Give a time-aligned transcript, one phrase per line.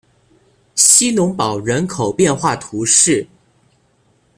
[0.73, 3.27] 希农堡人口变化图示